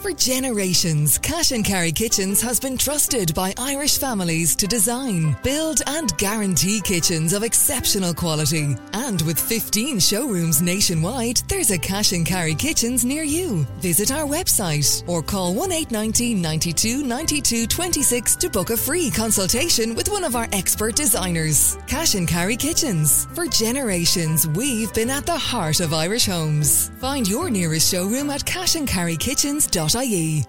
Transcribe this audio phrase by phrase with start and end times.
[0.00, 5.82] For generations, Cash and Carry Kitchens has been trusted by Irish families to design, build,
[5.86, 8.74] and guarantee kitchens of exceptional quality.
[8.94, 13.66] And with 15 showrooms nationwide, there's a Cash and Carry Kitchens near you.
[13.80, 19.94] Visit our website or call 1 890 92 92 26 to book a free consultation
[19.94, 21.76] with one of our expert designers.
[21.86, 23.26] Cash and Carry Kitchens.
[23.34, 26.88] For generations, we've been at the heart of Irish homes.
[27.00, 28.46] Find your nearest showroom at
[29.90, 30.44] cashandcarrykitchens.ie.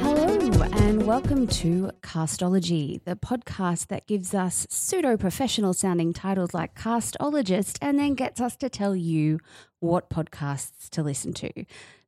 [0.00, 6.74] Hello, and welcome to Castology, the podcast that gives us pseudo professional sounding titles like
[6.74, 9.38] Castologist and then gets us to tell you
[9.78, 11.50] what podcasts to listen to.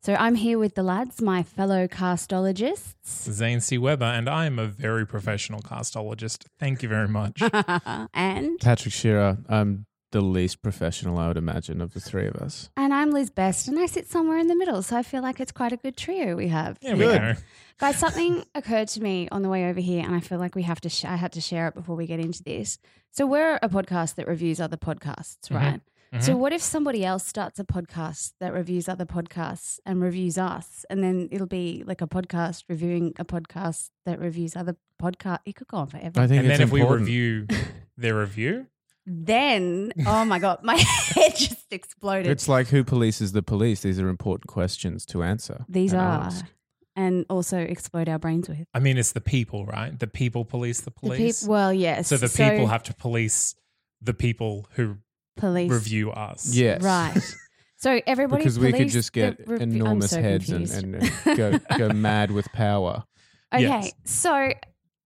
[0.04, 3.78] So I'm here with the lads, my fellow castologists, Zane C.
[3.78, 6.46] Weber, and I am a very professional castologist.
[6.58, 7.40] Thank you very much.
[8.12, 12.68] and Patrick Shearer, I'm the least professional, I would imagine, of the three of us.
[12.76, 14.82] and I'm Liz Best, and I sit somewhere in the middle.
[14.82, 16.80] So I feel like it's quite a good trio we have.
[16.80, 17.34] There we go.
[17.78, 20.64] Guys, something occurred to me on the way over here, and I feel like we
[20.64, 20.88] have to.
[20.88, 22.80] Sh- I had to share it before we get into this.
[23.12, 25.54] So we're a podcast that reviews other podcasts, mm-hmm.
[25.54, 25.80] right?
[26.20, 26.40] So mm-hmm.
[26.40, 31.02] what if somebody else starts a podcast that reviews other podcasts and reviews us, and
[31.02, 35.38] then it'll be like a podcast reviewing a podcast that reviews other podcast?
[35.46, 36.20] It could go on forever.
[36.20, 37.46] I think And it's then if we review
[37.96, 38.66] their review,
[39.06, 40.76] then, oh my god, my
[41.14, 42.30] head just exploded.
[42.30, 43.80] It's like who polices the police?
[43.80, 45.64] These are important questions to answer.
[45.66, 46.44] These and are, ask.
[46.94, 48.66] and also explode our brains with.
[48.74, 49.98] I mean, it's the people, right?
[49.98, 51.40] The people police the The police.
[51.40, 52.08] peop- well, yes.
[52.08, 53.54] so the people have to police
[54.02, 54.98] the people who
[55.36, 56.54] police review us.
[56.54, 56.82] Yes.
[56.82, 57.20] Right.
[57.76, 60.68] So everybody Because we could police just the get rev- I'm enormous so heads and,
[60.68, 61.26] confused.
[61.26, 63.04] and uh, go, go mad with power.
[63.52, 63.92] Okay, Yes.
[64.04, 64.52] so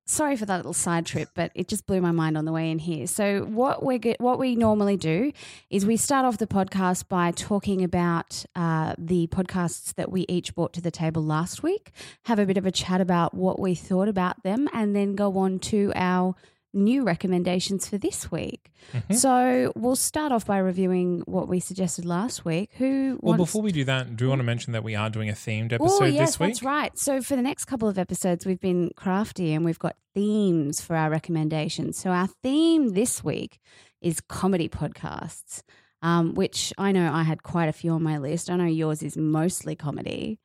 [0.09, 2.71] sorry for that little side trip, but it just blew my mind on the way
[2.71, 3.07] in here.
[3.09, 5.33] So what we get, what we normally do
[5.71, 10.55] is we start off the podcast by talking about uh, the podcasts that we each
[10.55, 11.91] brought to the table last week,
[12.27, 15.39] have a bit of a chat about what we thought about them, and then go
[15.39, 16.37] on to our
[16.77, 18.71] new recommendations for this week.
[18.93, 19.15] Mm-hmm.
[19.15, 22.71] So we'll start off by reviewing what we suggested last week.
[22.79, 25.11] Who Well, wants before we do that, do you want to mention that we are
[25.11, 26.49] doing a themed episode Oh, yes, this week?
[26.51, 26.99] that's right.
[26.99, 30.95] So for the next couple of episodes, we've been crafty and we've got themes for
[30.95, 31.99] our recommendations.
[31.99, 33.59] So our theme this week
[34.01, 35.63] is comedy podcasts,
[36.03, 38.51] um, which I know I had quite a few on my list.
[38.51, 40.39] I know yours is mostly comedy.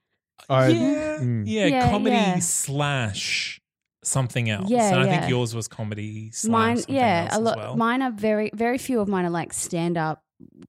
[0.49, 1.43] I, yeah, mm.
[1.45, 2.39] yeah, Yeah, comedy yeah.
[2.39, 3.60] slash
[4.03, 4.69] something else.
[4.69, 5.19] Yeah, and I yeah.
[5.19, 7.57] think yours was comedy slash mine, yeah, else a lot.
[7.57, 7.75] well.
[7.78, 10.23] Mine are very, very few of mine are like stand up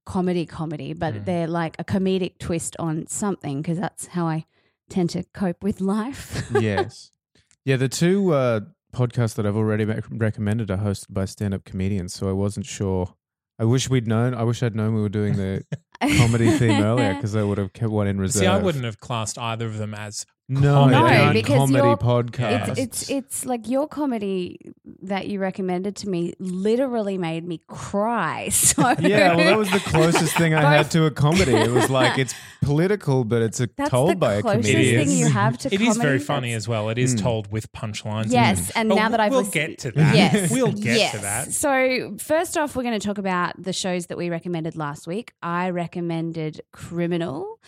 [0.05, 1.25] comedy, comedy, but Mm.
[1.25, 4.45] they're like a comedic twist on something because that's how I
[4.91, 6.47] tend to cope with life.
[6.61, 7.11] yes.
[7.65, 8.61] Yeah, the two uh,
[8.95, 12.13] podcasts that I've already recommended are hosted by stand up comedians.
[12.13, 13.15] So I wasn't sure.
[13.59, 14.35] I wish we'd known.
[14.35, 15.65] I wish I'd known we were doing the
[16.19, 18.41] comedy theme earlier because I would have kept one in reserve.
[18.41, 20.27] See, I wouldn't have classed either of them as
[20.61, 24.59] No, No, because comedy you're- It's it's it's like your comedy
[25.03, 28.51] that you recommended to me literally made me cry.
[28.73, 31.53] So yeah, well, that was the closest thing I had to a comedy.
[31.53, 35.07] It was like it's political, but it's a, That's told the by a comedian.
[35.07, 36.89] thing you have to It is very funny as well.
[36.91, 37.21] It is Mm.
[37.23, 38.31] told with punchlines.
[38.31, 40.15] Yes, and But now that I've we'll listened- get to that.
[40.15, 41.13] Yes, we'll get yes.
[41.13, 41.53] to that.
[41.53, 45.33] So first off, we're going to talk about the shows that we recommended last week.
[45.43, 47.59] I recommended Criminal.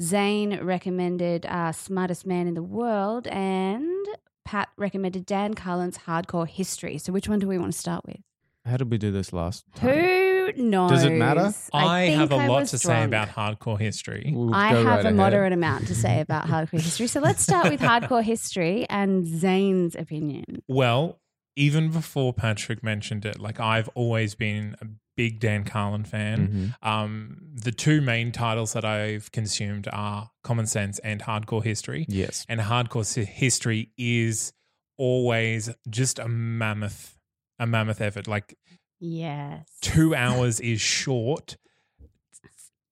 [0.00, 4.06] Zane recommended uh, Smartest Man in the World, and
[4.44, 6.98] Pat recommended Dan Carlin's Hardcore History.
[6.98, 8.18] So which one do we want to start with?
[8.64, 9.88] How did we do this last time?
[9.88, 10.90] Who knows?
[10.90, 11.52] Does it matter?
[11.72, 14.32] I, think have a I lot was to say about hardcore history.
[14.34, 15.14] We'll I have right a ahead.
[15.14, 17.06] moderate amount to say about hardcore history.
[17.06, 20.62] So let's start with hardcore history and Zane's opinion.
[20.68, 21.20] Well,
[21.54, 26.74] even before Patrick mentioned it, like I've always been a big Dan Carlin fan.
[26.82, 26.86] Mhm.
[26.88, 32.04] Um, the two main titles that I've consumed are Common Sense and Hardcore History.
[32.08, 32.44] Yes.
[32.48, 34.52] And Hardcore History is
[34.98, 37.18] always just a mammoth,
[37.58, 38.26] a mammoth effort.
[38.28, 38.54] Like
[39.00, 39.66] Yes.
[39.82, 41.56] two hours is short.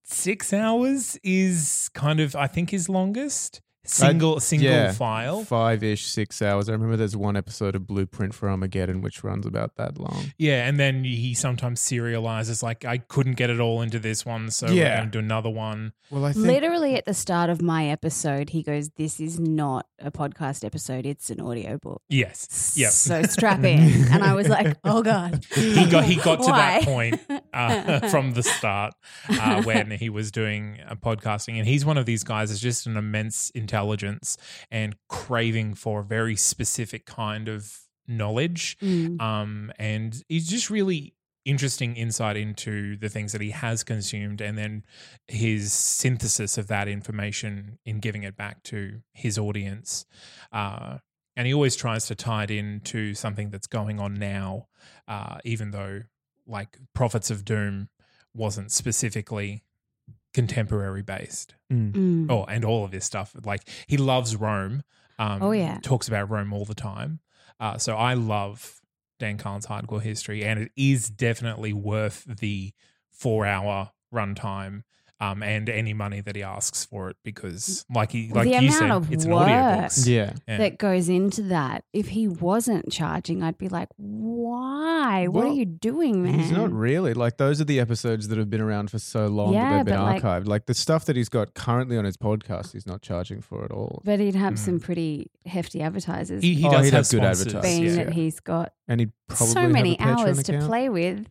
[0.06, 3.60] Six hours is kind of, I think, is longest.
[3.84, 5.44] Single single yeah, file.
[5.44, 6.68] Five ish, six hours.
[6.68, 10.32] I remember there's one episode of Blueprint for Armageddon which runs about that long.
[10.38, 14.50] Yeah, and then he sometimes serializes like I couldn't get it all into this one,
[14.50, 15.92] so we're going to do another one.
[16.10, 19.86] Well, I think Literally at the start of my episode, he goes, This is not
[19.98, 22.02] a podcast episode, it's an audiobook.
[22.08, 22.74] Yes.
[22.76, 22.90] Yep.
[22.90, 24.08] So strap in.
[24.12, 25.44] and I was like, Oh God.
[25.54, 27.20] he got he got to that point
[27.52, 28.94] uh, from the start
[29.28, 32.50] uh, when he was doing uh, podcasting, and he's one of these guys.
[32.50, 33.73] Is just an immense intelligence
[34.70, 39.20] and craving for a very specific kind of knowledge, Mm.
[39.20, 41.14] um, and he's just really
[41.46, 44.82] interesting insight into the things that he has consumed and then
[45.28, 50.06] his synthesis of that information in giving it back to his audience
[50.52, 50.96] uh,
[51.36, 54.66] and he always tries to tie it into something that's going on now
[55.06, 56.00] uh, even though
[56.46, 57.90] like prophets of doom
[58.32, 59.62] wasn't specifically
[60.34, 61.92] contemporary based Mm.
[61.92, 62.26] Mm.
[62.30, 64.82] oh and all of this stuff like he loves rome
[65.18, 65.78] um, Oh, yeah.
[65.82, 67.20] talks about rome all the time
[67.60, 68.80] uh, so i love
[69.18, 72.72] dan carlin's hardcore history and it is definitely worth the
[73.12, 74.82] four hour runtime
[75.30, 78.58] um, and any money that he asks for it because like he like The you
[78.58, 79.42] amount said of it's an work.
[79.48, 80.32] audiobook Yeah.
[80.48, 80.56] Yeah.
[80.58, 81.84] That goes into that.
[81.92, 85.26] If he wasn't charging, I'd be like, Why?
[85.28, 86.38] what are you doing, man?
[86.38, 89.52] He's not really like those are the episodes that have been around for so long
[89.52, 90.46] Yeah, that they've been but, like- archived.
[90.46, 93.70] Like the stuff that he's got currently on his podcast, he's not charging for at
[93.70, 94.02] all.
[94.04, 94.58] But he'd have Mm.
[94.58, 96.42] some pretty hefty advertisers.
[96.42, 97.82] he, he Oh, does he'd have have good sponsors, advertising.
[97.82, 98.04] being yeah.
[98.04, 101.26] that he's got And he'd probably so many hours to play with.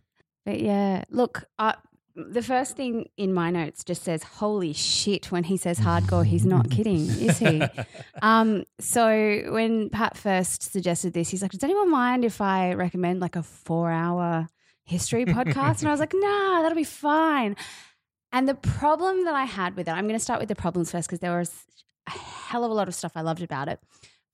[0.45, 1.73] But yeah, look, uh,
[2.15, 6.45] the first thing in my notes just says, "Holy shit!" When he says hardcore, he's
[6.45, 7.63] not kidding, is he?
[8.21, 13.19] Um, so when Pat first suggested this, he's like, "Does anyone mind if I recommend
[13.19, 14.47] like a four-hour
[14.85, 17.55] history podcast?" and I was like, "Nah, that'll be fine."
[18.31, 20.91] And the problem that I had with it, I'm going to start with the problems
[20.91, 21.51] first because there was
[22.07, 23.79] a hell of a lot of stuff I loved about it.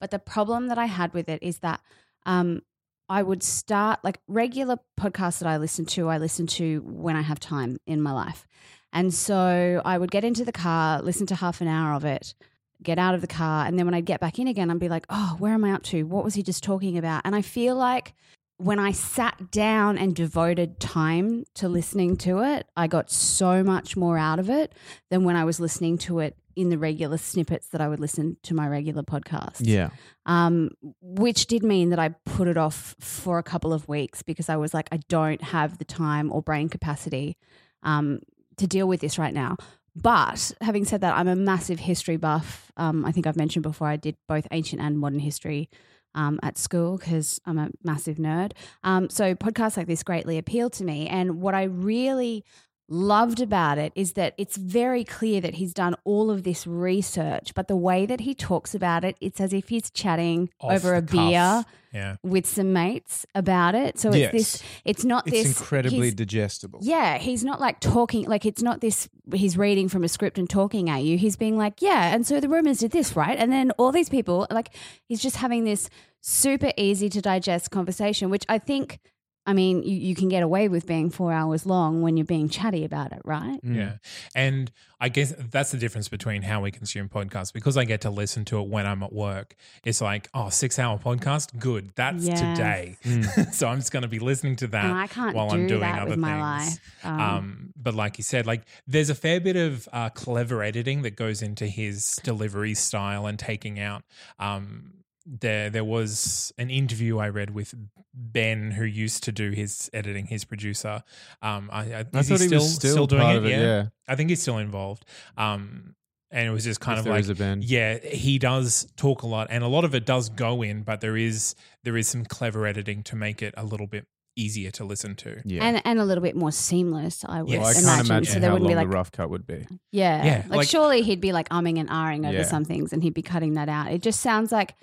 [0.00, 1.80] But the problem that I had with it is that
[2.24, 2.62] um,
[3.10, 7.22] I would start like regular podcasts that I listen to, I listen to when I
[7.22, 8.46] have time in my life.
[8.92, 12.34] And so I would get into the car, listen to half an hour of it,
[12.82, 13.66] get out of the car.
[13.66, 15.72] And then when I'd get back in again, I'd be like, oh, where am I
[15.72, 16.04] up to?
[16.04, 17.22] What was he just talking about?
[17.24, 18.14] And I feel like
[18.58, 23.96] when I sat down and devoted time to listening to it, I got so much
[23.96, 24.72] more out of it
[25.10, 28.36] than when I was listening to it in the regular snippets that I would listen
[28.44, 29.60] to my regular podcast.
[29.60, 29.90] Yeah.
[30.26, 30.70] um,
[31.00, 34.56] which did mean that I put it off for a couple of weeks because I
[34.56, 37.36] was like, I don't have the time or brain capacity
[37.82, 38.20] um,
[38.56, 39.56] to deal with this right now.
[39.96, 42.70] But having said that, I'm a massive history buff.
[42.76, 45.68] Um, I think I've mentioned before I did both ancient and modern history
[46.14, 48.52] um, at school because I'm a massive nerd.
[48.82, 51.08] Um, so podcasts like this greatly appeal to me.
[51.08, 52.44] And what I really
[52.90, 57.54] loved about it is that it's very clear that he's done all of this research,
[57.54, 60.94] but the way that he talks about it, it's as if he's chatting Off over
[60.96, 63.98] a beer yeah with some mates about it.
[63.98, 64.32] So Yes.
[64.34, 66.80] it's this, it's not It's this incredibly digestible.
[66.82, 70.48] yeah, he's not like talking, like it's not this, he's reading from a script and
[70.50, 71.16] talking at you.
[71.16, 73.38] He's being like, yeah, and so the Romans did this, right?
[73.38, 74.70] And then all these people, like,
[75.06, 75.88] he's just having this
[76.20, 78.98] super easy to digest conversation, which I think,
[79.46, 82.48] I mean, you, you can get away with being four hours long when you're being
[82.48, 83.58] chatty about it, right?
[83.64, 83.74] Mm.
[83.74, 83.92] Yeah.
[84.34, 84.70] And
[85.00, 87.50] I guess that's the difference between how we consume podcasts.
[87.52, 90.78] Because I get to listen to it when I'm at work, it's like, oh, six
[90.78, 91.58] hour podcast?
[91.58, 91.92] Good.
[91.96, 92.38] That's Yes.
[92.38, 92.96] today.
[93.02, 93.52] Mm.
[93.54, 95.66] so I'm just going to be listening to that and I can't while do I'm
[95.66, 96.28] doing that other with my
[96.66, 96.80] things.
[97.02, 97.04] life.
[97.04, 101.00] Um, Um, but like you said, like there's a fair bit of uh, clever editing
[101.02, 104.02] that goes into his delivery style and taking out.
[104.38, 104.92] Um,
[105.32, 107.72] there, there was an interview I read with
[108.12, 111.04] Ben, who used to do his editing, his producer.
[111.40, 113.38] Um, I, I, I thought he he was still, still doing part it?
[113.38, 113.50] of it.
[113.50, 113.58] yeah.
[113.60, 113.84] Yeah.
[114.08, 115.04] I think he's still involved.
[115.36, 115.94] Um,
[116.32, 117.60] and it was just kind If of there like, is a Ben.
[117.62, 121.00] yeah, he does talk a lot, and a lot of it does go in, but
[121.00, 124.06] there is there is some clever editing to make it a little bit
[124.36, 125.40] easier to listen to.
[125.44, 125.64] Yeah.
[125.64, 127.58] and, and a little bit more seamless, I would Yes.
[127.58, 127.84] well, I imagine.
[127.96, 129.66] can't imagine so there wouldn't long be like the rough cut would be.
[129.90, 130.24] Yeah.
[130.24, 132.42] Yeah, Like, like- surely he'd be like umming and ahhing over Yeah.
[132.44, 133.90] some things and he'd be cutting that out.
[133.92, 134.74] It just sounds like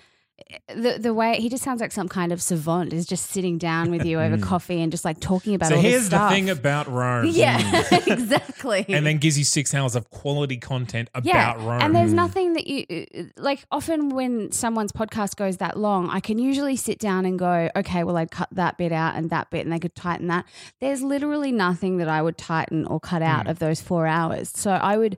[0.74, 3.90] the the way he just sounds like some kind of savant is just sitting down
[3.90, 4.42] with you over Mm.
[4.42, 7.26] coffee and just like talking about so all this here's the thing about Rome.
[7.32, 7.58] Yeah,
[8.06, 8.84] exactly.
[8.88, 11.82] and then gives you six hours of quality content about yeah, Rome.
[11.82, 12.14] and there's Mm.
[12.14, 13.64] nothing that you like.
[13.70, 18.04] Often when someone's podcast goes that long, I can usually sit down and go, okay,
[18.04, 20.44] well, I'd cut that bit out and that bit, and they could tighten that.
[20.80, 23.50] There's literally nothing that I would tighten or cut out Mm.
[23.50, 24.50] of those four hours.
[24.54, 25.16] So I would.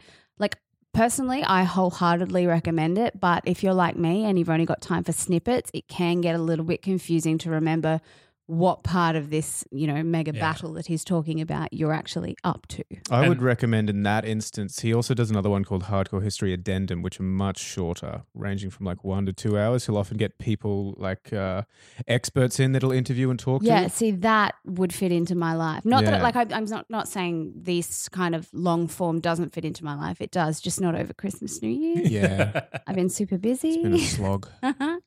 [0.92, 3.18] Personally, I wholeheartedly recommend it.
[3.18, 6.34] But if you're like me and you've only got time for snippets, it can get
[6.34, 8.00] a little bit confusing to remember
[8.50, 10.40] what part of this, you know, mega Yeah.
[10.40, 12.82] battle that he's talking about you're actually up to.
[13.10, 17.00] I would recommend in that instance, he also does another one called Hardcore History Addendum,
[17.02, 19.86] which are much shorter, ranging from like one to two hours.
[19.86, 21.62] He'll often get people like uh,
[22.08, 23.88] experts in that'll interview and talk Yeah, to.
[23.90, 25.84] see, that would fit into my life.
[25.84, 26.22] Not that, Yeah.
[26.22, 29.94] like, I, I'm not, not saying this kind of long form doesn't fit into my
[29.94, 30.20] life.
[30.20, 32.02] It does, just not over Christmas, New Year.
[32.04, 32.62] Yeah.
[32.88, 33.68] I've been super busy.
[33.74, 34.48] It's been a slog.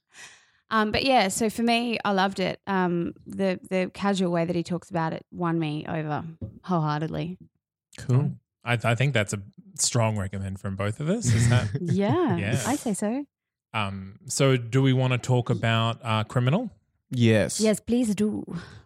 [0.74, 2.60] um, but yeah, so for me, I loved it.
[2.68, 6.24] Um, the the casual way that he talks about it won me over
[6.64, 7.38] wholeheartedly.
[7.98, 8.32] Cool.
[8.66, 9.42] I, I think that's a
[9.78, 11.26] strong recommend from both of us.
[11.34, 11.68] Is that?
[11.82, 12.62] Yeah, Yeah.
[12.66, 13.26] I say so.
[13.74, 16.72] um, so, do we want to talk about uh, Criminal?
[17.12, 17.60] Yes.
[17.60, 18.44] Yes, please do.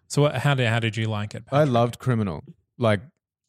[0.08, 1.44] So, what, how did how did you like it?
[1.52, 2.44] I loved Criminal,
[2.78, 3.02] like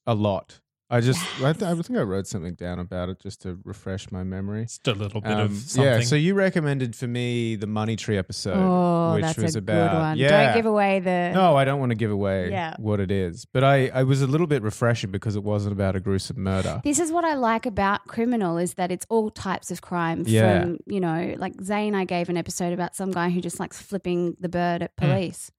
[0.07, 0.61] a lot.
[0.91, 4.11] I just, I, th- I think I wrote something down about it just to refresh
[4.11, 4.63] my memory.
[4.65, 5.85] Just a little bit Um, of something.
[5.85, 9.59] yeah, so you recommended for me the Money Tree episode, oh, which that's was a
[9.59, 10.17] about good one.
[10.17, 11.33] Yeah, Don't give away the.
[11.35, 12.75] No, I don't want to give away Yeah.
[12.79, 13.45] what it is.
[13.45, 16.81] But I, I was a little bit refreshing because it wasn't about a gruesome murder.
[16.83, 20.23] This is what I like about criminal is that it's all types of crime.
[20.27, 20.63] Yeah.
[20.63, 23.79] From you know, like Zane, I gave an episode about some guy who just likes
[23.81, 25.51] flipping the bird at police.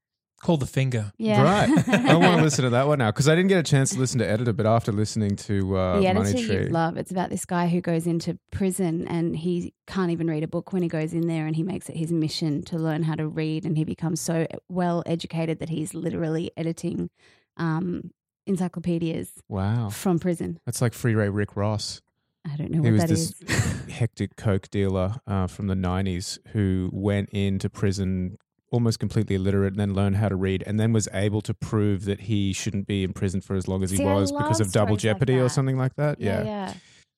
[0.42, 1.12] Call the finger.
[1.18, 1.90] Yeah, Right.
[1.90, 4.00] I want to listen to that one now because I didn't get a chance to
[4.00, 6.64] listen to Editor, but after listening to uh, the Money editor Tree.
[6.66, 6.98] you love.
[6.98, 10.72] It's about this guy who goes into prison and he can't even read a book
[10.72, 13.28] when he goes in there, and he makes it his mission to learn how to
[13.28, 17.10] read, and he becomes so well educated that he's literally editing
[17.58, 18.12] um,
[18.46, 19.90] encyclopedias wow.
[19.90, 20.60] from prison.
[20.66, 22.02] That's like Freeway Rick Ross.
[22.50, 23.34] I don't know He what was that is.
[23.40, 28.38] this hectic coke dealer uh, from the 90s who went into prison
[28.72, 32.06] almost completely illiterate and then learned how to read and then was able to prove
[32.06, 34.60] that he shouldn't be in prison for as long as he See, I was because
[34.62, 36.20] of double stories like jeopardy or something like that.
[36.22, 36.74] yeah, yeah.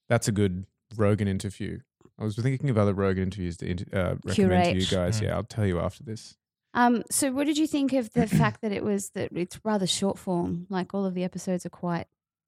[0.09, 0.65] That's a good
[0.95, 1.79] Rogan interview.
[2.19, 5.19] I was thinking of other Rogan interviews to inter- uh, recommend to you guys.
[5.19, 5.23] Mm.
[5.23, 6.35] Yeah, I'll tell you after this.
[6.73, 9.87] Um, so what did you think of the fact that it was that it's rather
[9.87, 10.67] short form?
[10.69, 12.07] Like all of the episodes are quite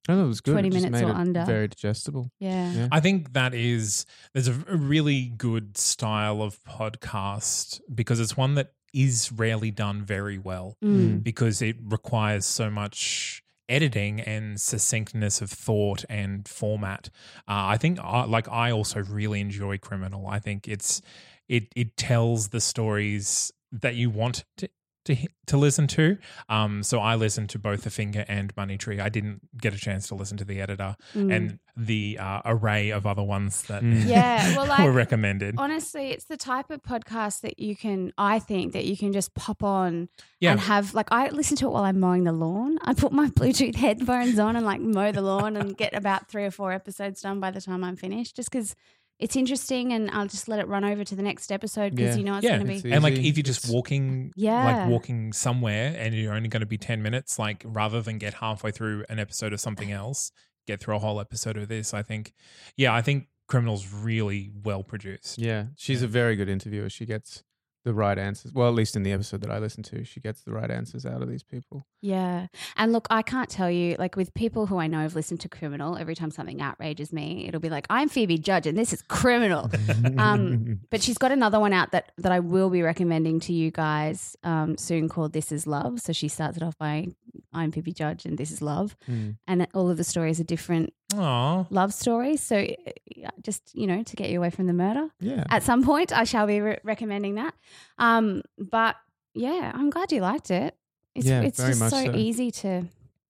[0.09, 0.51] Oh, it was good.
[0.51, 1.45] 20 It minutes made or it under.
[1.45, 2.29] Very digestible.
[2.39, 2.71] yeah.
[2.73, 2.87] Yeah.
[2.91, 8.55] I think that is there's a, a really good style of podcast because it's one
[8.55, 11.23] that is rarely done very well Mm.
[11.23, 17.09] because it requires so much editing and succinctness of thought and format.
[17.47, 20.27] Uh, I think, uh, like, I also really enjoy Criminal.
[20.27, 21.01] I think it's
[21.49, 24.69] it it tells the stories that you want to.
[25.05, 25.17] To,
[25.47, 26.17] to listen to,
[26.47, 29.01] um, so I listened to both the Finger and Money Tree.
[29.01, 31.35] I didn't get a chance to listen to the editor Mm.
[31.35, 34.05] and the uh, array of other ones that Mm.
[34.07, 35.55] Yeah, well, like- were recommended.
[35.57, 39.33] Honestly, it's the type of podcast that you can, I think, that you can just
[39.35, 40.07] pop on
[40.39, 40.51] Yeah.
[40.51, 40.93] and have.
[40.93, 42.77] Like, I listen to it while I'm mowing the lawn.
[42.83, 46.45] I put my Bluetooth headphones on and like mow the lawn and get about three
[46.45, 48.73] or four episodes done by the time I'm finished, just because
[49.19, 52.19] it's interesting and I'll just let it run over to the next episode because Yeah.
[52.19, 52.73] you know it's Yeah, going to be.
[52.75, 52.91] easy.
[52.91, 54.63] and like if you're just It's- walking, Yeah.
[54.81, 58.35] like walking somewhere, and you're only going to be ten minutes, like rather than get
[58.35, 60.31] halfway through an episode of something else,
[60.67, 61.93] get through a whole episode of this.
[61.93, 62.33] I think,
[62.75, 65.37] yeah, I think Criminal's really well produced.
[65.37, 66.05] Yeah, she's Yeah.
[66.05, 66.89] a very good interviewer.
[66.89, 67.43] She gets
[67.83, 68.53] the right answers.
[68.53, 71.05] Well, at least in the episode that I listened to, she gets the right answers
[71.05, 71.85] out of these people.
[72.01, 72.47] Yeah.
[72.77, 75.49] And look, I can't tell you, like with people who I know have listened to
[75.49, 79.01] Criminal, every time something outrages me, it'll be like, I'm Phoebe Judge and this is
[79.03, 79.69] criminal.
[80.17, 83.71] Um, but she's got another one out that, that I will be recommending to you
[83.71, 85.99] guys um, soon called This Is Love.
[85.99, 87.07] So she starts it off by,
[87.53, 88.95] I'm Phoebe Judge and this is love.
[89.09, 89.37] Mm.
[89.47, 92.41] And all of the stories are different Aw, love stories.
[92.41, 95.09] So uh, just, you know, to get you away from the murder.
[95.19, 95.43] yeah.
[95.49, 97.53] At some point, I shall be re- recommending that.
[97.97, 98.95] Um, but
[99.33, 100.75] yeah, I'm glad you liked it.
[101.15, 102.15] It's, Yeah, it's just so, so.
[102.15, 102.83] easy to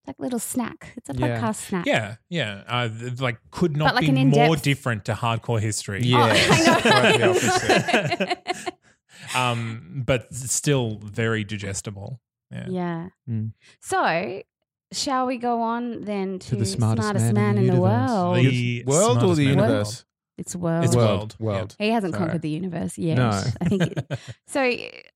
[0.07, 0.93] like little snack.
[0.97, 1.39] It's a Yeah.
[1.39, 1.85] podcast snack.
[1.85, 2.63] yeah, yeah.
[2.67, 5.99] Uh, like could not like be more different to hardcore history.
[6.03, 6.23] Oh, Yeah.
[6.25, 6.81] I know.
[6.81, 8.73] Quite the opposite.
[9.35, 12.19] um, but still very digestible.
[12.51, 12.65] Yeah.
[12.69, 13.07] yeah.
[13.29, 13.53] Mm.
[13.79, 14.41] So,
[14.93, 18.09] shall we go on then to, To the smartest man, man in the universe.
[18.09, 18.37] world?
[18.37, 20.05] The World or the man in the universe?
[20.37, 20.85] It's world.
[20.85, 21.35] It's world.
[21.39, 21.55] world.
[21.57, 21.75] World.
[21.79, 22.23] he hasn't Sorry.
[22.25, 23.17] conquered the universe yet.
[23.17, 23.29] No.
[23.61, 23.93] I think
[24.47, 24.71] so.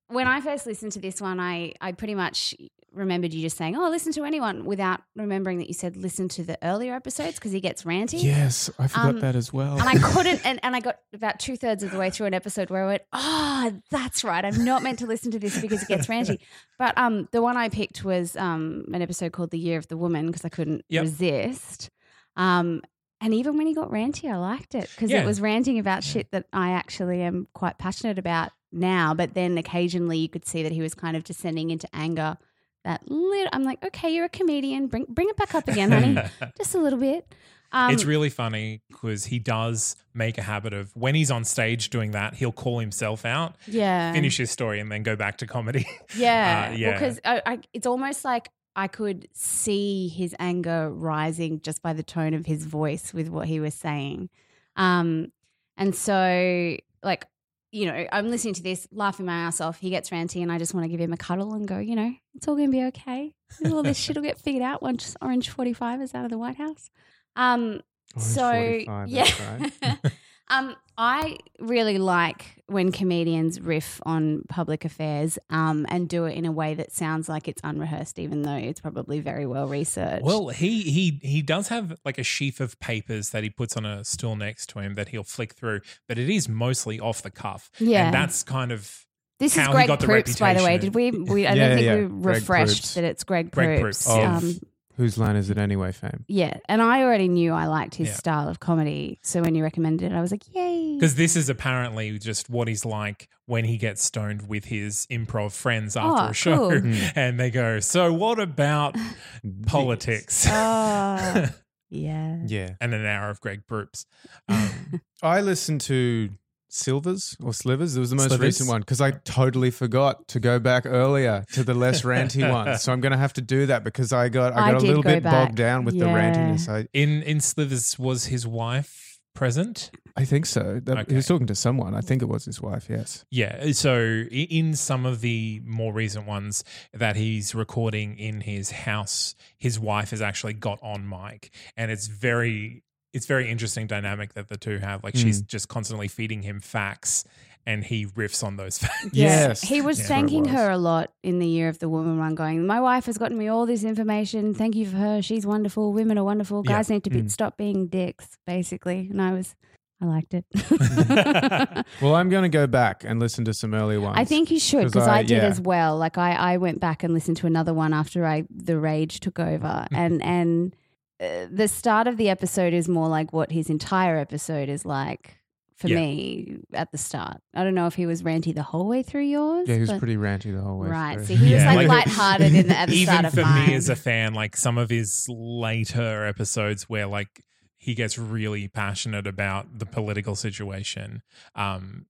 [0.10, 2.56] When I first listened to this one, I I pretty much
[2.94, 6.44] remembered you just saying, "Oh, listen to anyone," without remembering that you said listen to
[6.44, 8.24] the earlier episodes because he gets ranty.
[8.24, 9.78] Yes, I forgot Um, that as well.
[9.78, 12.34] And I couldn't, and, and I got about two thirds of the way through an
[12.34, 14.46] episode where I went, "Oh, that's right.
[14.46, 16.38] I'm not meant to listen to this because it gets ranty."
[16.80, 19.98] But um, the one I picked was um an episode called "The Year of the
[19.98, 21.02] Woman" because I couldn't Yep.
[21.02, 21.90] resist.
[22.38, 22.82] Um,
[23.22, 25.22] and even when he got ranty, I liked it because Yeah.
[25.22, 29.14] it was ranting about shit that I actually am quite passionate about now.
[29.14, 32.38] But then occasionally you could see that he was kind of descending into anger.
[32.84, 34.88] That little, I'm like, okay, you're a comedian.
[34.88, 36.18] Bring bring it back up again, honey,
[36.58, 37.34] just a little bit.
[37.74, 41.90] Um, it's really funny because he does make a habit of when he's on stage
[41.90, 44.14] doing that, he'll call himself out, yeah.
[44.14, 45.86] finish his story, and then go back to comedy.
[46.16, 46.94] Yeah, Uh, yeah.
[46.94, 48.48] Because I, I, it's almost like
[48.78, 53.48] I could see his anger rising just by the tone of his voice with what
[53.48, 54.30] he was saying.
[54.76, 55.32] Um,
[55.78, 57.26] and so, like,
[57.72, 59.80] you know, I'm listening to this, laughing my ass off.
[59.80, 61.96] He gets ranty, and I just want to give him a cuddle and go, you
[61.96, 63.34] know, it's all going to be okay.
[63.66, 66.58] All this shit will get figured out once Orange 45 is out of the White
[66.58, 66.92] House.
[67.36, 67.82] Um,
[68.16, 70.00] Orange so 45, yeah, right.
[70.50, 76.46] um, I really like when comedians riff on public affairs um, and do it in
[76.46, 80.24] a way that sounds like it's unrehearsed, even though it's probably very well researched.
[80.24, 83.86] Well, he he he does have like a sheaf of papers that he puts on
[83.86, 87.32] a stool next to him that he'll flick through, but it is mostly off the
[87.32, 87.70] cuff.
[87.78, 88.06] Yeah.
[88.06, 89.06] and that's kind of
[89.40, 90.78] this is how he Greg got the Proops, by the way.
[90.80, 91.12] Did we?
[91.12, 94.06] we I Yeah, don't think yeah, we refreshed that it's Greg Greg Proops.
[94.06, 94.60] Proops, Um,
[94.98, 95.92] Whose line is it anyway?
[95.92, 96.26] Fame.
[96.28, 98.14] yeah, and I already knew I liked his Yeah.
[98.16, 99.20] style of comedy.
[99.24, 100.96] So when you recommended it, I was like, yay!
[100.96, 105.52] because this is apparently just what he's like when he gets stoned with his improv
[105.54, 106.94] friends after Oh, a show, cool.
[107.16, 108.96] And they go, "So what about
[109.68, 111.48] politics?" Oh,
[111.90, 112.38] yeah.
[112.46, 112.76] Yeah.
[112.82, 114.06] and an hour of Greg Proops.
[114.50, 116.30] Um, I listened to
[116.70, 117.96] Silvers or Slivers.
[117.96, 118.46] It was the most Slivers.
[118.46, 122.78] recent one because I totally forgot to go back earlier to the less ranty one.
[122.78, 124.86] So I'm going to have to do that because I got I I got a
[124.86, 125.48] little go bit back.
[125.48, 126.68] bogged down with the rantiness.
[126.70, 129.92] I in in Slivers was his wife present?
[130.16, 130.82] I think so.
[130.84, 131.94] That, He was talking to someone.
[131.94, 132.88] I think it was his wife.
[132.90, 133.24] Yes.
[133.30, 133.72] Yeah.
[133.74, 134.00] So
[134.32, 140.10] in some of the more recent ones that he's recording in his house, his wife
[140.10, 142.84] has actually got on mic, and it's very
[143.14, 145.04] it's very interesting dynamic that the two have.
[145.04, 147.24] Like she's just constantly feeding him facts,
[147.66, 149.10] and he riffs on those facts.
[149.14, 149.62] Yes.
[149.62, 150.06] He was Yeah.
[150.08, 152.66] thanking That's what it her a lot in the year of the woman one, going,
[152.66, 154.54] My wife has gotten me all this information.
[154.54, 155.22] Thank you for her.
[155.22, 155.92] She's wonderful.
[155.94, 156.64] Women are wonderful.
[156.66, 156.74] Yeah.
[156.78, 157.32] Guys need to be, Mm.
[157.32, 159.08] stop being dicks, basically.
[159.12, 159.56] And I was,
[160.02, 160.46] I liked it.
[162.02, 164.16] Well, I'm going to go back and listen to some earlier ones.
[164.20, 165.48] I think you should because I, I- did yeah.
[165.50, 165.98] as well.
[165.98, 169.40] Like I, I went back and listened to another one after I the rage took
[169.40, 170.76] over, and and
[171.20, 175.38] uh, the start of the episode is more like what his entire episode is like
[175.76, 175.98] for Yeah.
[175.98, 177.38] me at the start.
[177.54, 179.68] I don't know if he was ranty the whole way through yours.
[179.68, 180.88] Yeah, he was but- pretty ranty the whole way.
[180.88, 180.94] Through.
[180.96, 181.16] Right.
[181.18, 181.26] through.
[181.26, 183.68] So he was like, like- lighthearted in the, at the start Even of for mine.
[183.70, 187.44] me as a fan, like some of his later episodes where like
[187.78, 191.22] he gets really passionate about the political situation.
[191.56, 192.08] Um,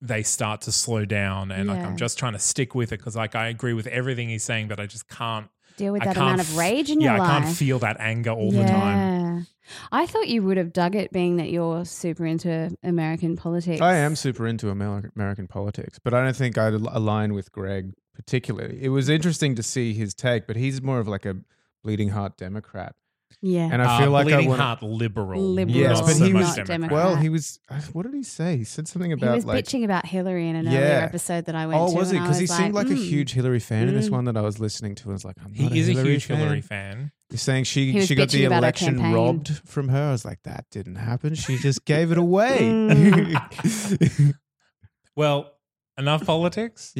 [0.00, 3.14] they start to slow down, and like I'm just trying to stick with it because
[3.14, 6.16] like I agree with everything he's saying, but I just can't Deal with I that
[6.16, 7.28] amount of rage in yeah, your life.
[7.28, 9.46] Yeah, I can't feel that anger all the time.
[9.90, 13.80] I thought you would have dug it, being that you're super into American politics.
[13.80, 17.92] I am super into Amer- American politics, but I don't think I'd align with Greg
[18.14, 18.82] particularly.
[18.82, 21.36] It was interesting to see his take, but he's more of like a
[21.82, 22.94] bleeding heart Democrat.
[23.40, 23.68] Yeah.
[23.72, 24.60] And I feel Uh, like I bleeding want.
[24.60, 26.92] heart liberal, Liberal, Yes, but so he much was- not Democrat.
[26.92, 27.58] Well, he was.
[27.70, 28.56] uh, What did he say?
[28.58, 29.64] He said something about he was like.
[29.64, 30.78] bitching about Hillary in an Yeah.
[30.78, 31.94] earlier episode that I went Oh, to.
[31.96, 32.16] was it?
[32.16, 33.04] and I Because he was seemed like a mm.
[33.08, 34.12] huge Hillary fan in this Mm.
[34.12, 35.10] one that I was listening to.
[35.10, 36.36] I was like, I'm not He is a Hillary huge fan.
[36.38, 37.12] Hillary fan.
[37.30, 39.14] He's saying He she was she got the bitching about her election campaign.
[39.14, 40.08] robbed from her.
[40.08, 41.34] I was like, that didn't happen.
[41.34, 42.58] She just gave it away.
[42.60, 44.34] Mm.
[45.16, 45.52] Well,
[45.98, 46.92] enough politics.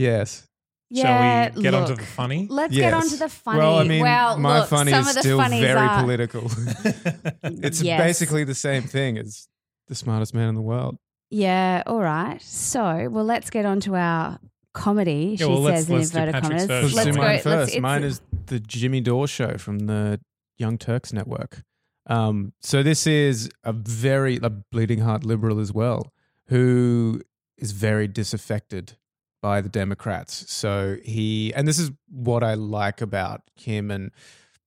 [0.93, 1.05] Yes.
[1.05, 2.47] Yeah, Shall we get onto look, the funny?
[2.51, 3.05] Let's get Yes.
[3.05, 3.59] on to the funny.
[3.59, 6.01] Well, I mean, well, my look, funny some is of the still funnies very are,
[6.03, 6.43] political.
[7.43, 8.01] it's Yes.
[8.01, 9.49] basically the same thing as
[9.89, 10.99] the smartest man in the world.
[11.31, 12.41] Yeah, all right.
[12.43, 14.39] So, well, let's get on to our
[14.75, 15.37] comedy.
[15.39, 16.83] Yeah, she well, let's- says in let's do inverted Patrick's commas.
[16.83, 16.95] first.
[16.95, 17.69] Let's, Let's do go- mine let's- first.
[17.71, 20.21] it's- mine is the Jimmy Dore show from the
[20.59, 21.63] Young Turks Network.
[22.07, 26.13] Um, so this is a very a bleeding heart liberal as well,
[26.49, 27.21] who
[27.57, 28.97] is very disaffected
[29.43, 30.51] by the Democrats.
[30.51, 34.11] So he and this is what I like about him and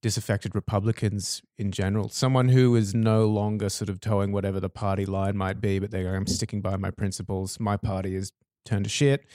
[0.01, 2.09] disaffected Republicans in general.
[2.09, 5.89] Someone who is no longer sort of toeing whatever the party line might be, but
[5.89, 7.59] they're going, I'm sticking by my principles.
[7.59, 8.31] My party is
[8.65, 9.25] turned to shit.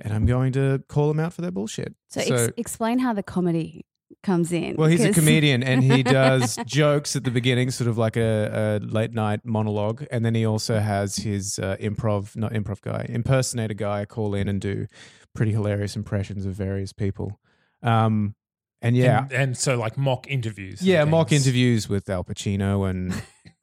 [0.00, 1.92] And I'm going to call them out for their bullshit.
[2.08, 3.84] So, ex- explain how the comedy
[4.28, 4.76] comes in.
[4.76, 8.78] Well, he's a comedian and he does jokes at the beginning, sort of like a,
[8.82, 10.04] a late night monologue.
[10.10, 14.46] And then he also has his uh, improv, not improv guy, impersonator guy call in
[14.46, 14.86] and do
[15.34, 17.40] pretty hilarious impressions of various people.
[17.82, 18.34] Um,
[18.82, 20.82] and yeah, and, and so like mock interviews.
[20.82, 23.12] yeah, mock interviews with Al Pacino and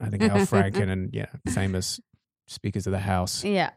[0.02, 2.02] I think Al Franken and yeah, famous
[2.48, 3.44] speakers of the House.
[3.44, 3.70] Yeah.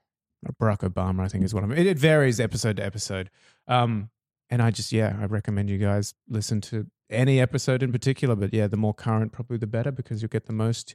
[0.61, 1.79] Barack Obama, I think, is one of them.
[1.79, 3.29] It, it varies episode to episode.
[3.66, 4.11] Um,
[4.50, 8.52] and I just, yeah, I recommend you guys listen to any episode in particular, but
[8.52, 10.94] yeah, the more current, probably the better because you'll get the most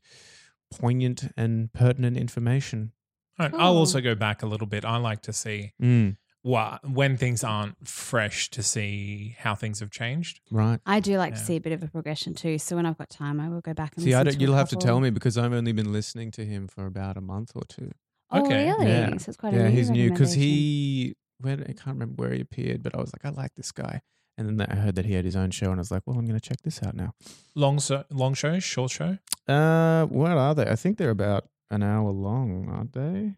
[0.71, 2.91] poignant and pertinent information.
[3.39, 4.85] All right, I'll also go back a little bit.
[4.85, 6.17] I like to see Mm.
[6.43, 10.39] wha- when things aren't fresh to see how things have changed.
[10.51, 10.79] Right.
[10.85, 12.57] I do like to see a bit of a progression too.
[12.59, 14.55] So when I've got time, I will go back and See, I don't, to you'll
[14.55, 17.51] have to tell me because I've only been listening to him for about a month
[17.55, 17.91] or two.
[18.29, 18.65] Oh, Okay.
[18.65, 18.87] really?
[18.87, 19.17] Yeah.
[19.17, 21.15] So it's quite a yeah, new he's new because he.
[21.43, 24.01] Where I can't remember where he appeared, but I was like, I like this guy.
[24.37, 26.17] And then I heard that he had his own show, and I was like, well,
[26.17, 27.13] I'm going to check this out now.
[27.53, 29.17] Long so, long show, short show.
[29.47, 30.65] Uh, what are they?
[30.67, 33.35] I think they're about an hour long, aren't they?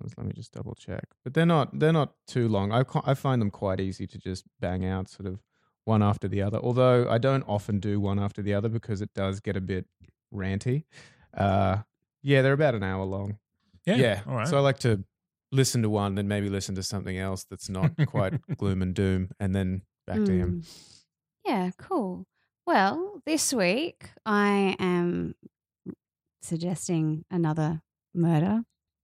[0.00, 1.04] Let's- me just double check.
[1.24, 1.78] But they're not.
[1.78, 2.70] They're not too long.
[2.72, 5.40] I I find them quite easy to just bang out, sort of
[5.84, 6.58] one after the other.
[6.58, 9.86] Although I don't often do one after the other because it does get a bit
[10.32, 10.84] ranty.
[11.34, 11.78] Uh,
[12.22, 13.38] yeah, they're about an hour long.
[13.86, 13.96] Yeah.
[13.96, 14.20] Yeah.
[14.28, 14.48] All right.
[14.48, 15.02] So I like to
[15.52, 19.30] listen to one, then maybe listen to something else that's not quite gloom and doom,
[19.40, 20.62] and then back to him.
[20.62, 21.02] Mm.
[21.44, 22.26] Yeah, cool.
[22.66, 25.34] Well, this week I am
[26.42, 27.82] suggesting another
[28.14, 28.62] murder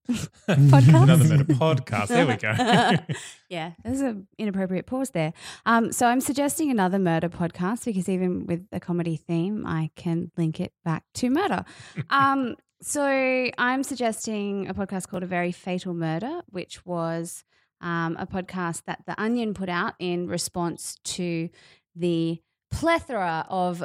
[0.09, 0.89] podcast.
[1.03, 2.09] Another murder podcast.
[2.09, 3.15] There we go.
[3.49, 5.33] yeah, there's an inappropriate pause there.
[5.67, 10.31] Um, so I'm suggesting another murder podcast because even with a comedy theme, I can
[10.37, 11.65] link it back to murder.
[12.11, 17.45] Um, so I'm suggesting a podcast called A Very Fatal Murder, which was
[17.81, 21.49] um, a podcast that The Onion put out in response to
[21.97, 22.41] the
[22.71, 23.85] plethora of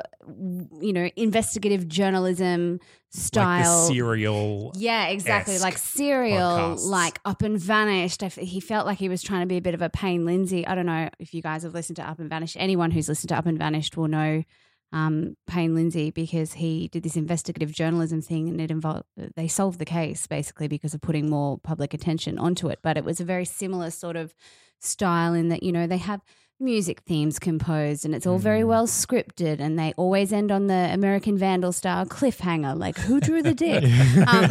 [0.81, 2.79] you know investigative journalism
[3.11, 4.71] style Like serial.
[4.77, 5.59] yeah, exactly.
[5.59, 8.23] Like serial, like up and vanished.
[8.23, 10.65] F- He felt like he was trying to be a bit of a Payne Lindsay.
[10.65, 12.55] I don't know if you guys have listened to Up and Vanished.
[12.57, 14.43] Anyone who's listened to Up and Vanished will know
[14.91, 19.03] um, Payne Lindsay because he did this investigative journalism thing and it involved,
[19.35, 22.79] they solved the case basically because of putting more public attention onto it.
[22.81, 24.33] But it was a very similar sort of
[24.79, 26.21] style in that, you know, they have
[26.59, 28.67] music themes composed and it's all very Mm.
[28.67, 33.43] well scripted and they always end on the American Vandal style cliffhanger like who drew
[33.43, 33.83] the dick
[34.27, 34.45] um,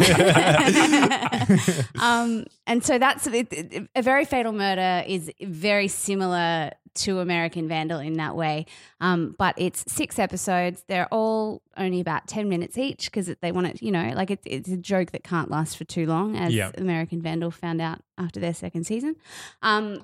[2.01, 7.69] um, and so that's it, it- a very fatal murder is very similar to American
[7.69, 8.67] Vandal in that way
[9.01, 13.67] um, but it's six episodes they're all only about 10 minutes each because they want
[13.67, 16.55] it you know like it's, it's a joke that can't last for too long as
[16.55, 16.71] Yeah.
[16.79, 19.17] American Vandal found out after their second season
[19.63, 20.03] um,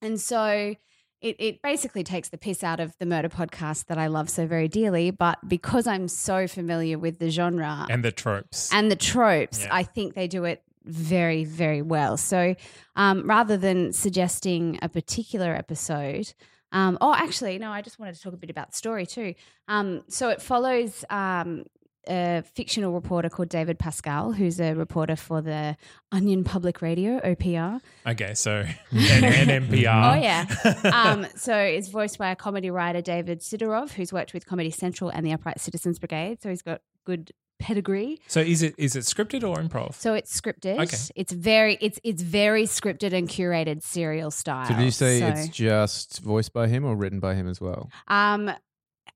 [0.00, 0.74] and so
[1.22, 4.46] it, it basically takes the piss out of the murder podcast that I love so
[4.46, 5.10] very dearly.
[5.10, 8.70] But because I'm so familiar with the genre And the tropes.
[8.72, 9.68] and the tropes, Yeah.
[9.74, 12.16] I think they do it very, very well.
[12.16, 12.54] So
[12.96, 16.34] um, rather than suggesting a particular episode,
[16.72, 19.34] um, oh, actually, no, I just wanted to talk a bit about the story too.
[19.68, 21.66] Um, so it follows um,
[22.08, 25.76] a fictional reporter called David Pascal, who's a reporter for the
[26.10, 27.80] Onion Public Radio, OPR.
[28.06, 30.16] okay, so and, and NPR.
[30.16, 30.90] Oh, yeah.
[30.92, 35.10] Um, so it's voiced by a comedy writer, David Sidorov, who's worked with Comedy Central
[35.10, 36.42] and the Upright Citizens Brigade.
[36.42, 38.20] So he's got good pedigree.
[38.26, 39.94] so is it is it scripted or improv?
[39.94, 40.80] So it's scripted.
[40.80, 40.96] Okay.
[41.14, 44.66] It's very it's it's very scripted and curated serial style.
[44.66, 47.60] So did you say So, it's just voiced by him or written by him as
[47.60, 47.88] well?
[48.08, 48.50] um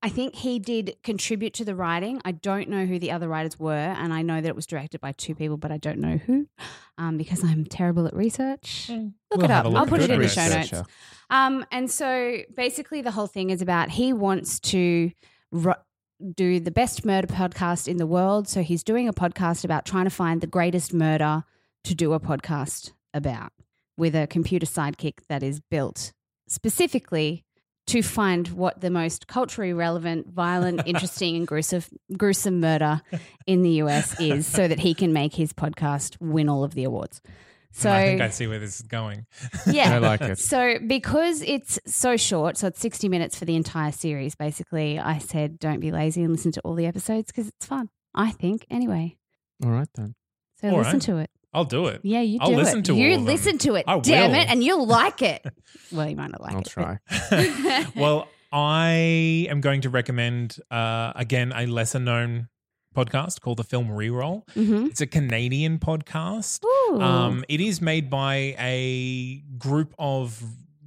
[0.03, 2.21] I think he did contribute to the writing.
[2.23, 5.01] I don't know who the other writers were, and I know that it was directed
[5.01, 6.47] by two people, but I don't know who,
[6.99, 8.89] um, because I'm terrible at research.
[8.89, 9.65] Look We'll it up.
[9.65, 10.13] look I'll put it it.
[10.13, 10.73] in the show notes.
[11.31, 15.11] Um, and so basically, the whole thing is about he wants to
[15.51, 15.73] ru-
[16.35, 18.47] do the best murder podcast in the world.
[18.47, 21.43] So he's doing a podcast about trying to find the greatest murder
[21.85, 23.51] to do a podcast about
[23.97, 26.13] with a computer sidekick that is built
[26.47, 27.43] specifically
[27.87, 31.83] to find what the most culturally relevant, violent, interesting, and gruesome,
[32.15, 33.01] gruesome murder
[33.45, 36.83] in the US is so that he can make his podcast win all of the
[36.83, 37.21] awards.
[37.71, 39.25] So I think I see where this is going.
[39.67, 39.93] yeah.
[39.93, 40.39] I like it.
[40.39, 45.19] So because it's so short, so it's 60 minutes for the entire series, basically, I
[45.19, 47.89] said don't be lazy and listen to all the episodes because it's fun.
[48.15, 49.17] I think anyway.
[49.63, 50.15] All right then.
[50.59, 51.01] So All listen right.
[51.03, 51.29] to it.
[51.57, 52.01] I'll do it.
[52.03, 52.57] Yeah, you I'll it.
[52.57, 52.97] listen to it.
[52.97, 53.25] you all of them.
[53.33, 53.85] listen to it.
[53.87, 54.39] I damn will.
[54.39, 55.45] it, and you'll like it.
[55.91, 56.67] well, you might not like I'll it.
[56.67, 56.99] try.
[57.95, 62.47] well, I am going to recommend uh, again a lesser known
[62.95, 64.49] podcast called the Film Reroll.
[64.53, 66.63] hmm It's a Canadian podcast.
[66.99, 70.41] Um, it is made by a group of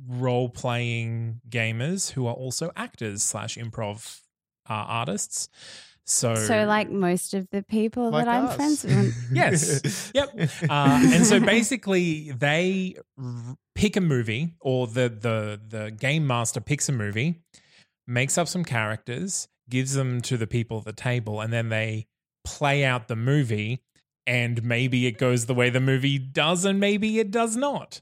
[0.09, 4.21] role playing gamers who are also actors slash improv
[4.69, 5.49] uh, artists.
[6.11, 8.57] So, so, like most of the people Like that I'm us.
[8.57, 9.29] friends with.
[9.33, 10.29] yes, yep.
[10.69, 16.61] Uh, and so basically, they r- pick a movie, or the the the game master
[16.61, 17.41] picks a movie,
[18.09, 22.09] makes up some characters, gives them to the people at the table, and then they
[22.45, 23.83] play out the movie.
[24.27, 28.01] And maybe it goes the way the movie does, and maybe it does not.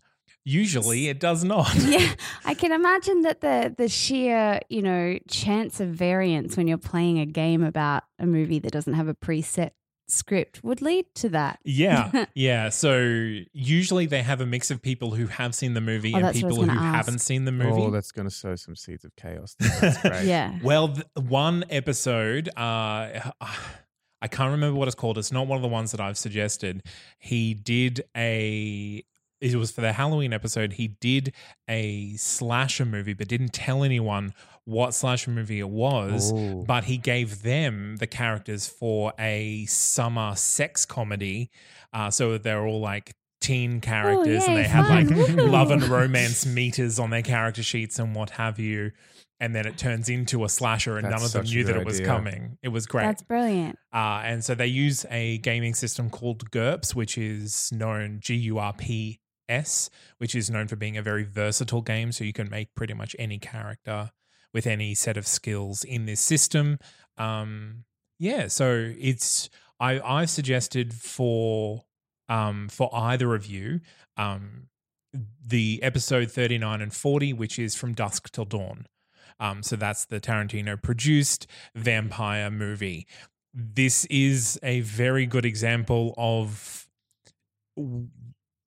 [0.49, 1.75] Usually, it does not.
[1.79, 2.13] yeah,
[2.45, 7.19] I can imagine that the the sheer you know chance of variance when you're playing
[7.19, 9.73] a game about a movie that doesn't have a preset
[10.11, 11.59] script would lead to that.
[11.65, 12.71] Yeah, yeah.
[12.71, 12.99] So
[13.53, 16.43] usually they have a mix of people who have seen the movie Oh, and that's
[16.43, 16.97] what I was people who ask.
[16.97, 17.83] haven't seen the movie.
[17.83, 19.55] Oh, that's going to sow some seeds of chaos.
[19.59, 20.25] That's great.
[20.25, 20.59] Yeah.
[20.63, 23.31] Well, th- one episode, uh,
[24.21, 25.19] I can't remember what it's called.
[25.19, 26.83] It's not one of the ones that I've suggested.
[27.19, 29.05] He did a.
[29.41, 30.73] It was for the Halloween episode.
[30.75, 31.33] He did
[31.69, 36.33] a slasher movie, but didn't tell anyone what slasher movie it was.
[36.35, 36.65] Oh.
[36.67, 41.51] But he gave them the characters for a summer sex comedy.
[41.93, 45.37] Uh, so they're all like teen characters, and yay, they have like fun.
[45.51, 48.91] Love and romance meters on their character sheets and what have you.
[49.41, 51.87] And then it turns into a slasher, and That's none of them knew that it
[51.87, 52.07] was idea.
[52.09, 52.59] coming.
[52.61, 53.05] It was great.
[53.05, 53.79] That's brilliant.
[53.95, 58.59] Uh, and so they use a gaming system called GURPS, which is known G U
[58.59, 62.13] R P S, which is known for being a very versatile game.
[62.13, 64.11] So you can make pretty much any character
[64.53, 66.79] with any set of skills in this system.
[67.17, 67.85] Um,
[68.19, 69.49] yeah, so it's
[69.81, 71.85] I I've suggested for
[72.29, 73.81] um, for either of you
[74.17, 74.69] um,
[75.47, 78.87] the episode thirty nine and forty, which is from dusk till dawn.
[79.41, 83.07] Um, so that's the Tarantino produced vampire movie.
[83.55, 86.89] This is a very good example of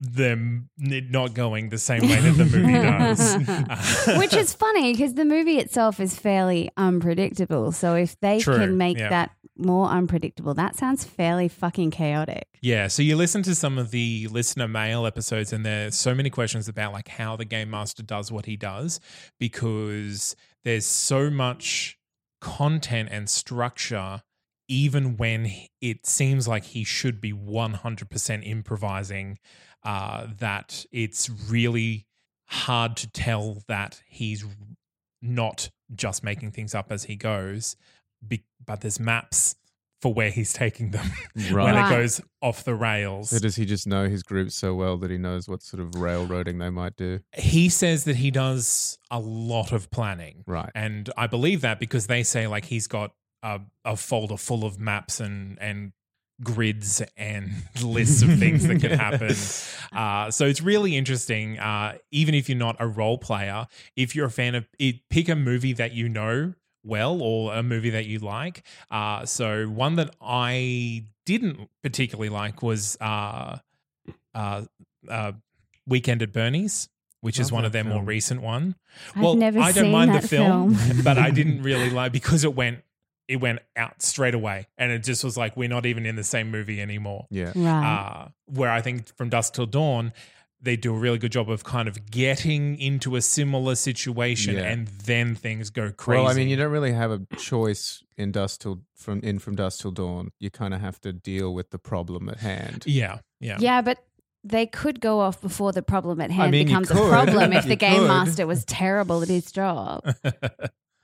[0.01, 2.73] them not going the same way that the movie
[4.07, 4.17] does.
[4.17, 7.71] Which is funny because the movie itself is fairly unpredictable.
[7.71, 9.09] So if they True, can make yeah.
[9.09, 12.47] that more unpredictable, that sounds fairly fucking chaotic.
[12.61, 16.31] Yeah, so you listen to some of the listener mail episodes, and there's so many
[16.31, 18.99] questions about like how the game master does what he does
[19.39, 21.99] because there's so much
[22.39, 24.23] content and structure,
[24.67, 29.37] even when it seems like he should be 100% improvising,
[29.83, 32.05] uh, that it's really
[32.45, 34.45] hard to tell that he's
[35.21, 37.75] not just making things up as he goes.
[38.25, 39.55] Be- but there's maps
[40.01, 41.05] for where he's taking them
[41.51, 43.29] when it goes off the rails.
[43.29, 45.95] So does he just know his group so well that he knows what sort of
[45.95, 47.19] railroading they might do?
[47.35, 50.43] He says that he does a lot of planning.
[50.47, 50.71] Right.
[50.73, 53.11] And I believe that because they say like he's got
[53.43, 55.93] a, a folder full of maps and and
[56.43, 57.51] grids and
[57.83, 59.35] lists of things that can happen.
[59.91, 61.59] Uh, so it's really interesting.
[61.59, 65.27] Uh, even if you're not a role player, if you're a fan of it, pick
[65.27, 68.63] a movie that you know well or a movie that you like.
[68.89, 73.57] Uh, so one that I didn't particularly like was uh,
[74.33, 74.61] uh,
[75.09, 75.31] uh,
[75.85, 76.87] Weekend at Bernie's.
[77.19, 78.73] Which is one of that their more recent one.
[79.15, 81.01] I've well, never I don't seen mind that the film, film.
[81.03, 82.79] but I didn't really like because it went
[83.31, 86.23] it went out straight away, and it just was like we're not even in the
[86.23, 87.27] same movie anymore.
[87.29, 87.51] Yeah.
[87.55, 87.95] Right.
[88.25, 90.11] Uh, where I think from Dusk Till Dawn,
[90.61, 94.65] they do a really good job of kind of getting into a similar situation, Yeah.
[94.71, 96.21] and then things go crazy.
[96.21, 99.55] Well, I mean, you don't really have a choice in dust till from in from
[99.55, 100.29] dusk till dawn.
[100.39, 102.83] You kind of have to deal with the problem at hand.
[102.85, 104.03] yeah, yeah, yeah, but
[104.43, 107.75] they could go off before the problem at hand mean, becomes a problem if the
[107.75, 108.07] game could.
[108.07, 110.03] master was terrible at his job.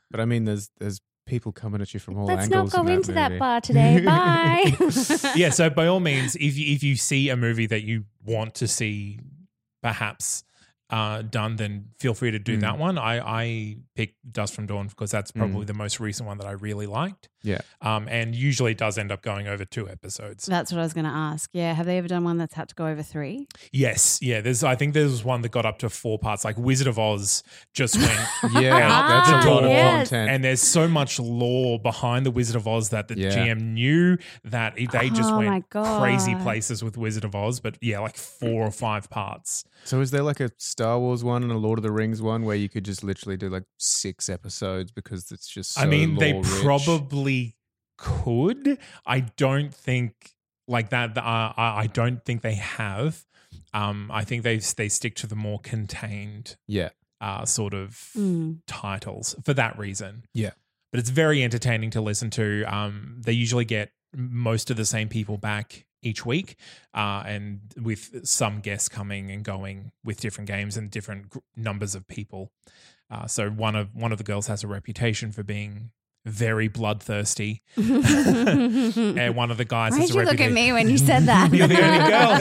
[0.10, 2.86] But I mean, there's there's people coming at you from all Let's not go in
[2.88, 4.02] that into that bar today.
[4.06, 4.76] Bye.
[5.36, 5.52] yeah.
[5.52, 8.68] So by all means, if you, if you see a movie that you want to
[8.68, 9.20] see,
[9.84, 10.44] perhaps
[10.90, 12.62] uh, done, then feel free to do Mm.
[12.62, 12.98] that one.
[12.98, 15.68] I I picked Dust from Dawn because that's probably Mm.
[15.68, 17.28] the most recent one that I really liked.
[17.44, 17.60] Yeah.
[17.82, 20.46] Um, and usually it does end up going over two episodes.
[20.48, 21.50] That's what I was going to ask.
[21.54, 23.48] Yeah, have they ever done one that's had to go over three?
[23.72, 24.42] Yes, yeah.
[24.42, 27.44] There's I think there's one that got up to four parts, like Wizard of Oz
[27.74, 27.96] just
[28.44, 28.54] went.
[28.54, 29.70] Yeah, out that's the a lot of.
[29.70, 30.10] Yes.
[30.10, 30.32] content.
[30.32, 33.30] And there's so much lore behind the Wizard of Oz that the Yeah.
[33.30, 37.60] GM knew that they just Oh went crazy places with Wizard of Oz.
[37.60, 39.64] But yeah, like four or five parts.
[39.84, 42.44] so is there like a Star Wars one and a Lord of the Rings one
[42.46, 46.18] where you could just literally do like six episodes because it's just so I mean,
[46.20, 46.62] they lore-rich?
[46.64, 47.56] probably
[47.98, 48.78] could.
[49.04, 50.14] I don't think
[50.68, 51.18] like that.
[51.18, 51.22] Uh,
[51.58, 53.26] I I don't think they have.
[53.74, 56.90] Um, I think they they stick to the more contained yeah
[57.22, 58.60] uh, sort of Mm.
[58.68, 60.26] titles for that reason.
[60.36, 60.52] Yeah.
[60.92, 62.64] But it's very entertaining to listen to.
[62.66, 66.56] Um, they usually get most of the same people back each week,
[66.94, 71.96] uh, and with some guests coming and going with different games and different gr- numbers
[71.96, 72.52] of people.
[73.10, 75.92] Uh, so one of one of the girls has a reputation for being
[76.26, 80.90] very bloodthirsty, and one of the guys Why has did you look at me when
[80.90, 81.54] you said that?
[81.54, 82.36] You're the only girl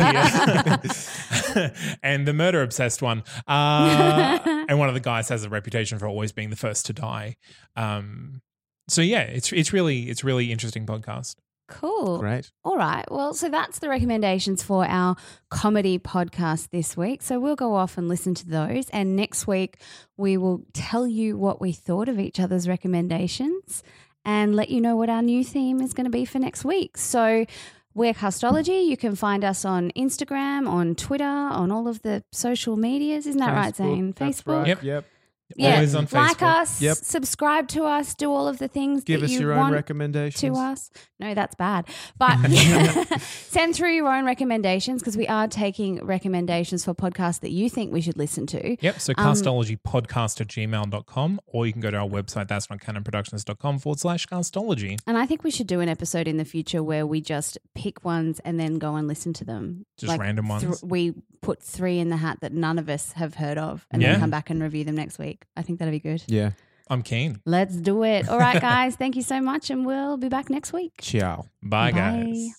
[1.71, 1.99] here.
[2.03, 3.23] and the murder obsessed one.
[3.47, 4.38] Uh,
[4.69, 7.37] and one of the guys has a reputation for always being the first to die.
[7.77, 8.42] Um,
[8.88, 11.37] so yeah, it's it's really it's really interesting podcast.
[11.68, 12.18] Cool.
[12.18, 13.05] great All right.
[13.11, 15.16] Well, so that's the recommendations for our
[15.50, 17.22] comedy podcast this week.
[17.22, 18.88] So we'll go off and listen to those.
[18.90, 19.79] And next week,
[20.16, 23.83] we will tell you what we thought of each other's recommendations
[24.24, 26.96] and let you know what our new theme is going to be for next week.
[26.96, 27.46] So
[27.94, 28.87] We're Castology.
[28.87, 33.26] You can find us on Instagram, on Twitter, on all of the social medias.
[33.26, 34.12] Isn't that right, Zane?
[34.12, 34.59] Facebook.
[34.59, 34.66] right.
[34.66, 34.83] Yep.
[34.83, 35.05] Yep.
[35.54, 35.74] Yeah.
[35.74, 36.96] Always on Like us, Yep.
[36.96, 39.74] subscribe to us, do all of the things Give that us you your own want
[39.74, 40.40] recommendations.
[40.40, 40.90] to us.
[41.20, 41.87] No, that's bad.
[42.18, 42.37] But
[43.20, 47.92] send through your own recommendations because we are taking recommendations for podcasts that you think
[47.92, 48.76] we should listen to.
[48.80, 49.00] Yep.
[49.00, 53.78] So Um, castologypodcast at gmail.com, or you can go to our website, that's not canonproductions.com
[53.78, 54.98] forward slash castology.
[55.06, 58.04] And I think we should do an episode in the future where we just pick
[58.04, 59.87] ones and then go and listen to them.
[59.96, 60.82] Just random ones?
[60.82, 64.12] we put three in the hat that none of us have heard of and Yeah.
[64.12, 65.36] then come back and review them next week.
[65.57, 66.22] I think that'd be good.
[66.27, 66.51] Yeah.
[66.88, 67.40] I'm keen.
[67.44, 68.29] Let's do it.
[68.29, 68.94] All right, guys.
[68.96, 69.70] Thank you so much.
[69.70, 70.92] And we'll be back next week.
[71.01, 71.46] Ciao.
[71.62, 72.51] Bye, guys.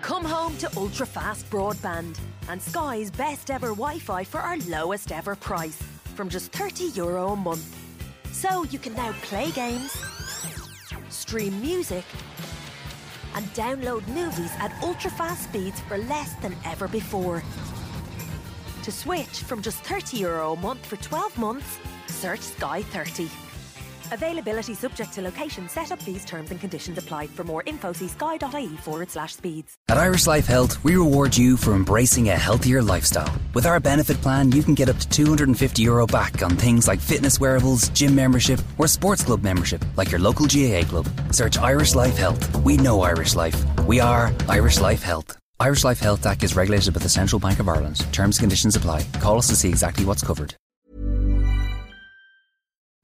[0.00, 5.12] Come home to ultra fast broadband and Sky's best ever Wi Fi for our lowest
[5.12, 5.82] ever price
[6.14, 7.76] from just €30 Euro a month.
[8.32, 9.92] So you can now play games,
[11.10, 12.04] stream music,
[13.34, 17.42] and download movies at ultra fast speeds for less than ever before.
[18.88, 23.28] To switch from just €30 Euro a month for 12 months, search Sky 30.
[24.12, 27.26] Availability subject to location, setup fees, terms and conditions apply.
[27.26, 29.74] For more info, see sky.ie forward slash speeds.
[29.90, 33.30] At Irish Life Health, we reward you for embracing a healthier lifestyle.
[33.52, 36.98] With our benefit plan, you can get up to 250 euro back on things like
[36.98, 41.06] fitness wearables, gym membership, or sports club membership, like your local GAA club.
[41.30, 42.40] Search Irish Life Health.
[42.64, 43.62] We know Irish Life.
[43.86, 45.36] We are Irish Life Health.
[45.60, 47.96] Irish Life Health Act is regulated by the Central Bank of Ireland.
[48.12, 49.02] Terms and conditions apply.
[49.14, 50.54] Call us to see exactly what's covered.